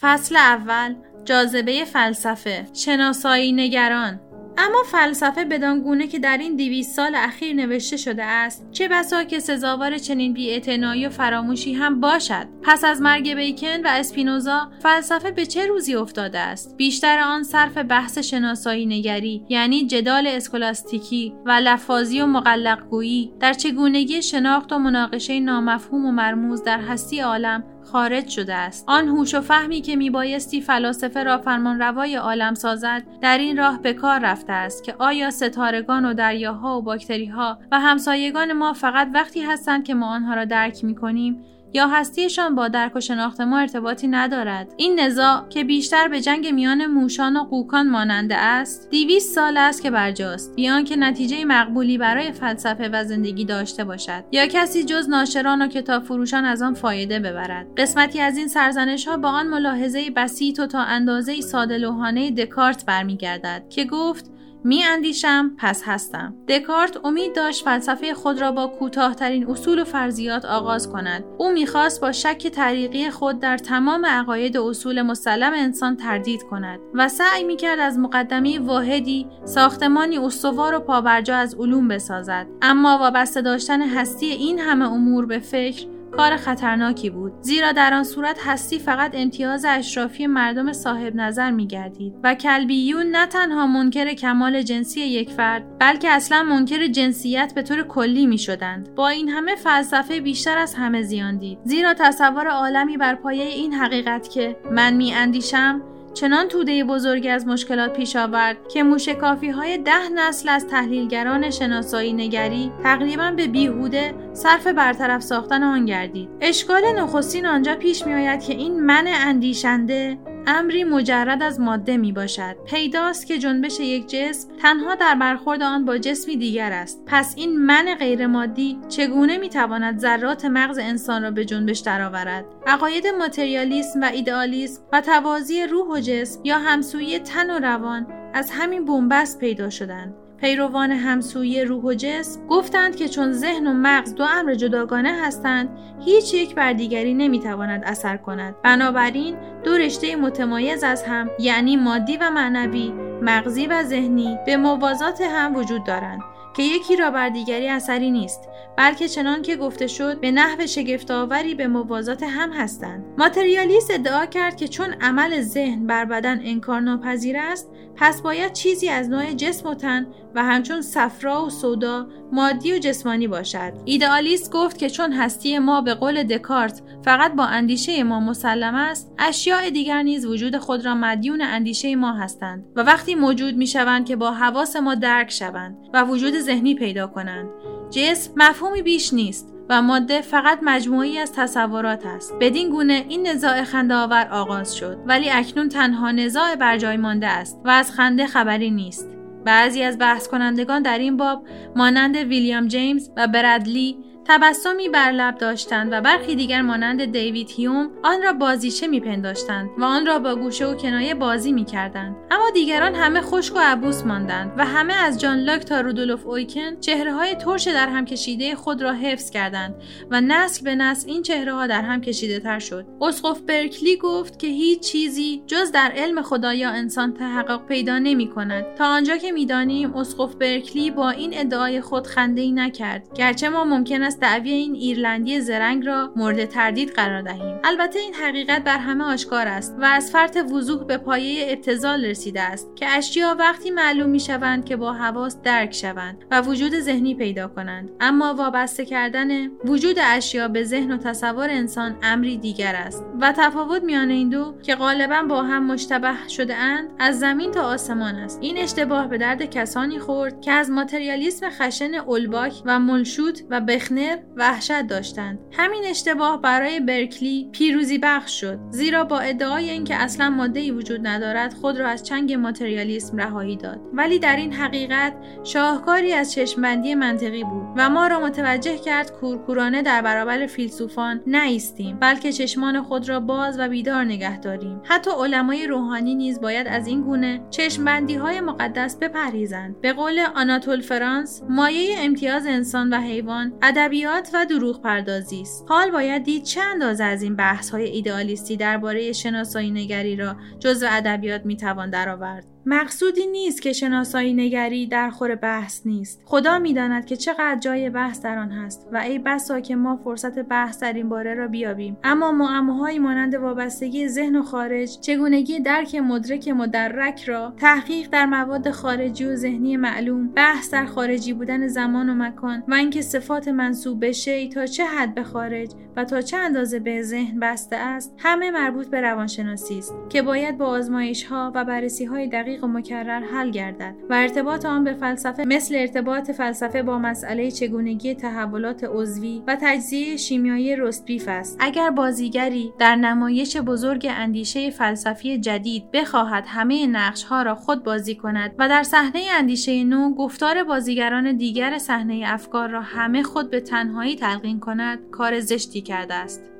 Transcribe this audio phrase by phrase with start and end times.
[0.00, 0.94] فصل اول
[1.24, 4.20] جاذبه فلسفه شناسایی نگران.
[4.58, 9.24] اما فلسفه بدان گونه که در این دویست سال اخیر نوشته شده است چه بسا
[9.24, 12.46] که سزاوار چنین بیاعتنایی و فراموشی هم باشد.
[12.62, 17.78] پس از مرگ بیکن و اسپینوزا فلسفه به چه روزی افتاده است؟ بیشتر آن صرف
[17.78, 25.40] بحث شناسایی نگری یعنی جدال اسکولاستیکی و لفاظی و مقلقگویی در چگونگی شناخت و مناقشه
[25.40, 28.84] نامفهوم و مرموز در هستی عالم خارج شده است.
[28.88, 33.92] آن هوش و فهمی که میبایستی فلاسفه را فرمانروای عالم سازد در این راه به
[33.92, 39.42] کار رفته است که آیا ستارگان و دریاها و باکتریها و همسایگان ما فقط وقتی
[39.42, 44.08] هستند که ما آنها را درک می‌کنیم؟ یا هستیشان با درک و شناخت ما ارتباطی
[44.08, 44.74] ندارد.
[44.76, 49.82] این نزاع که بیشتر به جنگ میان موشان و قوکان ماننده است دیویست سال است
[49.82, 54.24] که برجاست بیان که نتیجه مقبولی برای فلسفه و زندگی داشته باشد.
[54.32, 57.66] یا کسی جز ناشران و کتاب فروشان از آن فایده ببرد.
[57.76, 62.86] قسمتی از این سرزنش ها با آن ملاحظه بسیط و تا اندازه ساده لوحانه دکارت
[62.86, 64.30] برمیگردد که گفت
[64.64, 66.34] می اندیشم پس هستم.
[66.48, 71.24] دکارت امید داشت فلسفه خود را با کوتاهترین اصول و فرضیات آغاز کند.
[71.38, 76.80] او می‌خواست با شک طریقی خود در تمام عقاید و اصول مسلم انسان تردید کند
[76.94, 82.46] و سعی می‌کرد از مقدمه واحدی ساختمانی استوار و پابرجا از علوم بسازد.
[82.62, 85.86] اما وابسته داشتن هستی این همه امور به فکر
[86.20, 87.32] کار خطرناکی بود.
[87.40, 93.06] زیرا در آن صورت هستی فقط امتیاز اشرافی مردم صاحب نظر می گردید و کلبیون
[93.06, 98.38] نه تنها منکر کمال جنسی یک فرد بلکه اصلا منکر جنسیت به طور کلی می
[98.38, 101.58] شدند با این همه فلسفه بیشتر از همه زیان دید.
[101.64, 105.82] زیرا تصور عالمی بر پایه این حقیقت که من می اندیشم
[106.14, 112.12] چنان توده بزرگی از مشکلات پیش آورد که موشکافی های ده نسل از تحلیلگران شناسایی
[112.12, 116.28] نگری تقریبا به بیهوده صرف برطرف ساختن آن گردید.
[116.40, 122.12] اشکال نخستین آنجا پیش می آید که این من اندیشنده امری مجرد از ماده می
[122.12, 127.02] باشد پیداست که جنبش یک جسم تنها در برخورد آن با جسمی دیگر است.
[127.06, 132.44] پس این من غیر مادی چگونه می تواند ذرات مغز انسان را به جنبش درآورد؟
[132.66, 138.50] عقاید ماتریالیسم و ایدئالیسم و توازی روح و جسم یا همسویی تن و روان از
[138.50, 140.14] همین بنبست پیدا شدند.
[140.40, 145.68] پیروان همسویی روح و جسم گفتند که چون ذهن و مغز دو امر جداگانه هستند
[146.04, 148.54] هیچ یک بر دیگری نمی‌تواند اثر کند.
[148.62, 152.92] بنابراین دو رشته متمایز از هم یعنی مادی و معنوی
[153.22, 156.20] مغزی و ذهنی به موازات هم وجود دارند.
[156.56, 161.54] که یکی را بر دیگری اثری نیست بلکه چنان که گفته شد به نحو شگفتآوری
[161.54, 163.04] به موازات هم هستند.
[163.18, 168.88] ماتریالیست ادعا کرد که چون عمل ذهن بر بدن انکار ناپذیر است پس باید چیزی
[168.88, 173.72] از نوع جسم و تن و همچون صفرا و سودا مادی و جسمانی باشد.
[173.84, 179.12] ایدئالیست گفت که چون هستی ما به قول دکارت فقط با اندیشه ما مسلم است
[179.18, 184.06] اشیاء دیگر نیز وجود خود را مدیون اندیشه ما هستند و وقتی موجود می شوند
[184.06, 187.48] که با حواس ما درک شوند و وجود ذهنی پیدا کنند.
[187.90, 192.34] جسم مفهومی بیش نیست و ماده فقط مجموعی از تصورات است.
[192.40, 194.98] بدین گونه این نزاع خنده آور آغاز شد.
[195.06, 199.08] ولی اکنون تنها نزاع بر جای مانده است و از خنده خبری نیست.
[199.44, 201.44] بعضی از بحث کنندگان در این باب
[201.76, 207.90] مانند ویلیام جیمز و برادلی تبسمی بر لب داشتند و برخی دیگر مانند دیوید هیوم
[208.02, 212.16] آن را بازیچه میپنداشتند و آن را با گوشه و کنایه بازی می‌کردند.
[212.30, 216.80] اما دیگران همه خشک و عبوس ماندند و همه از جان لاک تا رودولف اویکن
[216.80, 219.74] چهره های ترش در هم کشیده خود را حفظ کردند
[220.10, 222.86] و نسل به نسل این چهره ها در هم کشیده تر شد.
[223.00, 228.28] اسقف برکلی گفت که هیچ چیزی جز در علم خدا یا انسان تحقق پیدا نمی
[228.28, 233.14] کند تا آنجا که می‌دانیم اسقف برکلی با این ادعای خود خنده ای نکرد.
[233.14, 237.60] گرچه ما ممکن است دعوی این ایرلندی زرنگ را مورد تردید قرار دهیم.
[237.64, 242.40] البته این حقیقت بر همه آشکار است و از فرط وضوح به پایه ابتزال رسیده
[242.40, 247.14] است که اشیا وقتی معلوم می شوند که با حواس درک شوند و وجود ذهنی
[247.14, 247.90] پیدا کنند.
[248.00, 253.82] اما وابسته کردن وجود اشیا به ذهن و تصور انسان امری دیگر است و تفاوت
[253.82, 258.38] میان این دو که غالبا با هم مشتبه شده اند از زمین تا آسمان است.
[258.42, 263.60] این اشتباه به درد کسانی خورد که از ماتریالیسم خشن اولباک و ملشوت و
[264.00, 265.38] بخنر وحشت داشتند.
[265.52, 271.06] همین اشتباه برای برکلی پیروزی بخش شد زیرا با ادعای اینکه اصلا ماده ای وجود
[271.06, 273.80] ندارد خود را از چنگ ماتریالیسم رهایی داد.
[273.92, 275.14] ولی در این حقیقت
[275.44, 281.98] شاهکاری از چشمبندی منطقی بود و ما را متوجه کرد کورکورانه در برابر فیلسوفان نایستیم
[282.00, 284.80] بلکه چشمان خود را باز و بیدار نگه داریم.
[284.84, 289.80] حتی علمای روحانی نیز باید از این گونه چشمبندی های مقدس بپرهیزند.
[289.80, 295.64] به قول آناتول فرانس مایه امتیاز انسان و حیوان ادب ادبیات و دروغ پردازی است.
[295.68, 300.86] حال باید دید چه اندازه از این بحث های ایدئالیستی درباره شناسایی نگری را جزو
[300.90, 302.44] ادبیات می‌توان درآورد.
[302.66, 306.22] مقصودی نیست که شناسایی نگری در خور بحث نیست.
[306.24, 310.38] خدا می‌داند که چقدر جای بحث در آن هست و ای بسا که ما فرصت
[310.38, 311.96] بحث در این باره را بیابیم.
[312.04, 318.70] اما معماهایی مانند وابستگی ذهن و خارج چگونگی درک مدرک مدرک را تحقیق در مواد
[318.70, 324.00] خارجی و ذهنی معلوم بحث در خارجی بودن زمان و مکان و اینکه صفات منصوب
[324.00, 328.14] به شی تا چه حد به خارج و تا چه اندازه به ذهن بسته است
[328.18, 332.66] همه مربوط به روانشناسی است که باید با آزمایش ها و بررسی های دقیق و
[332.66, 338.84] مکرر حل گردد و ارتباط آن به فلسفه مثل ارتباط فلسفه با مسئله چگونگی تحولات
[338.84, 341.56] عضوی و تجزیه شیمیایی رستبیف است.
[341.60, 348.14] اگر بازیگری در نمایش بزرگ اندیشه فلسفی جدید بخواهد همه نقش ها را خود بازی
[348.14, 353.60] کند و در صحنه اندیشه نو گفتار بازیگران دیگر صحنه افکار را همه خود به
[353.60, 356.59] تنهایی تلقین کند کار زشتی کرده است.